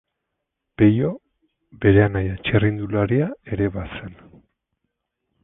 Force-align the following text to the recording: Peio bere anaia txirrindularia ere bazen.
Peio 0.81 1.11
bere 1.83 2.01
anaia 2.05 2.39
txirrindularia 2.47 3.29
ere 3.59 3.71
bazen. 3.79 4.19